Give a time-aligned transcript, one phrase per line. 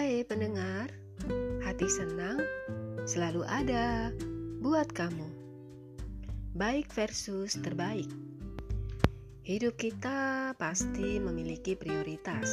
[0.00, 0.88] Hai pendengar,
[1.60, 2.40] hati senang
[3.04, 4.08] selalu ada
[4.64, 5.28] buat kamu.
[6.56, 8.08] Baik versus terbaik.
[9.44, 12.48] Hidup kita pasti memiliki prioritas.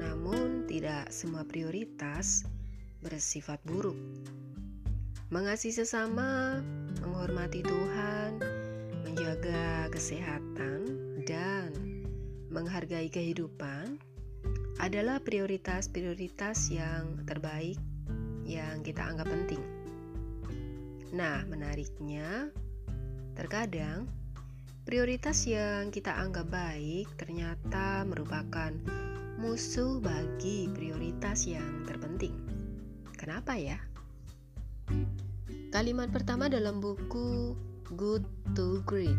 [0.00, 2.48] Namun tidak semua prioritas
[3.04, 4.00] bersifat buruk.
[5.28, 6.64] Mengasihi sesama,
[7.04, 8.40] menghormati Tuhan,
[9.04, 10.88] menjaga kesehatan
[11.28, 11.68] dan
[12.48, 13.75] menghargai kehidupan
[14.86, 17.74] adalah prioritas-prioritas yang terbaik
[18.46, 19.58] yang kita anggap penting.
[21.10, 22.54] Nah, menariknya,
[23.34, 24.06] terkadang
[24.86, 28.70] prioritas yang kita anggap baik ternyata merupakan
[29.42, 32.38] musuh bagi prioritas yang terpenting.
[33.18, 33.82] Kenapa ya?
[35.74, 37.58] Kalimat pertama dalam buku
[37.98, 38.22] Good
[38.54, 39.18] to Great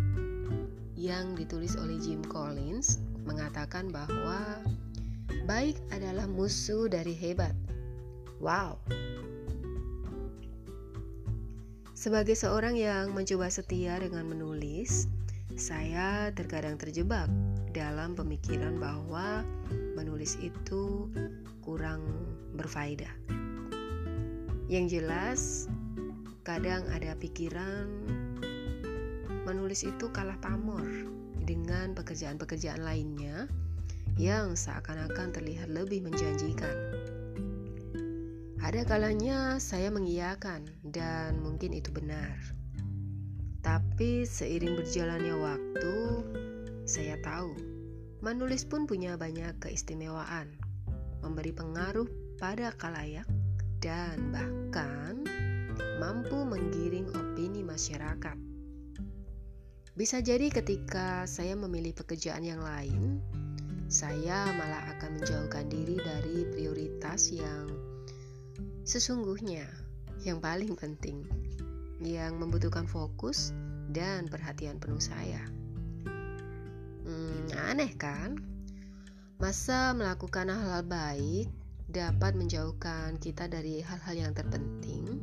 [0.95, 4.63] yang ditulis oleh Jim Collins mengatakan bahwa
[5.47, 7.55] baik adalah musuh dari hebat.
[8.37, 8.77] Wow,
[11.97, 15.09] sebagai seorang yang mencoba setia dengan menulis,
[15.57, 17.25] saya terkadang terjebak
[17.73, 19.41] dalam pemikiran bahwa
[19.97, 21.09] menulis itu
[21.65, 22.05] kurang
[22.53, 23.09] berfaedah.
[24.69, 25.41] Yang jelas,
[26.45, 27.89] kadang ada pikiran
[29.49, 30.85] menulis itu kalah pamor
[31.49, 33.49] dengan pekerjaan-pekerjaan lainnya
[34.17, 36.73] yang seakan-akan terlihat lebih menjanjikan.
[38.57, 42.35] Ada kalanya saya mengiyakan dan mungkin itu benar.
[43.61, 45.95] Tapi seiring berjalannya waktu,
[46.89, 47.53] saya tahu
[48.25, 50.49] menulis pun punya banyak keistimewaan,
[51.21, 52.09] memberi pengaruh
[52.41, 53.29] pada kalayak
[53.77, 55.21] dan bahkan
[56.01, 58.37] mampu menggiring opini masyarakat.
[59.97, 63.21] Bisa jadi ketika saya memilih pekerjaan yang lain,
[63.87, 67.67] saya malah akan menjauhkan diri dari prioritas yang
[68.87, 69.67] Sesungguhnya,
[70.23, 71.27] yang paling penting,
[71.99, 73.51] yang membutuhkan fokus
[73.91, 75.43] dan perhatian penuh saya.
[77.03, 78.39] Hmm, aneh kan?
[79.43, 81.51] Masa melakukan hal-hal baik
[81.91, 85.19] dapat menjauhkan kita dari hal-hal yang terpenting?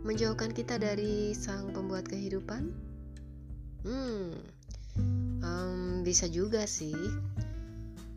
[0.00, 2.72] Menjauhkan kita dari sang pembuat kehidupan?
[3.84, 4.40] Hmm,
[5.46, 6.96] um, bisa juga sih.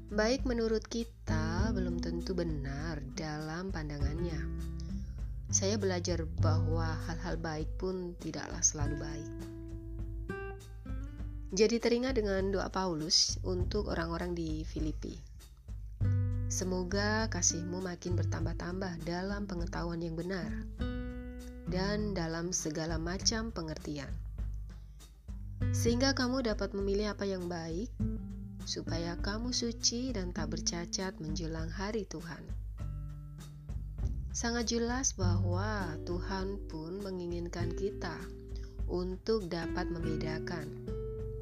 [0.10, 4.42] Baik menurut kita belum tentu benar dalam pandangannya.
[5.54, 9.32] Saya belajar bahwa hal-hal baik pun tidaklah selalu baik.
[11.50, 15.18] Jadi teringat dengan doa Paulus untuk orang-orang di Filipi.
[16.50, 20.50] Semoga kasihmu makin bertambah-tambah dalam pengetahuan yang benar
[21.70, 24.29] dan dalam segala macam pengertian.
[25.70, 27.94] Sehingga kamu dapat memilih apa yang baik
[28.70, 32.42] supaya kamu suci dan tak bercacat menjelang hari Tuhan.
[34.30, 38.14] Sangat jelas bahwa Tuhan pun menginginkan kita
[38.90, 40.70] untuk dapat membedakan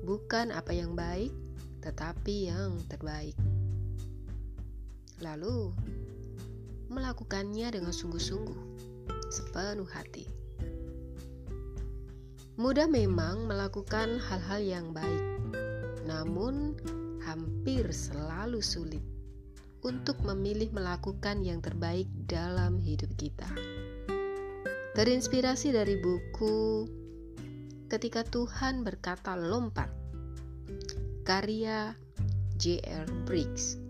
[0.07, 1.35] bukan apa yang baik,
[1.83, 3.35] tetapi yang terbaik.
[5.19, 5.75] Lalu,
[6.87, 8.59] melakukannya dengan sungguh-sungguh,
[9.27, 10.36] sepenuh hati.
[12.57, 15.25] Mudah memang melakukan hal-hal yang baik,
[16.09, 16.73] namun
[17.21, 19.05] hampir selalu sulit
[19.85, 23.45] untuk memilih melakukan yang terbaik dalam hidup kita.
[24.97, 26.89] Terinspirasi dari buku
[27.93, 29.93] Ketika Tuhan Berkata Lompat,
[31.29, 31.93] karya
[32.57, 33.05] J.R.
[33.29, 33.86] Briggs.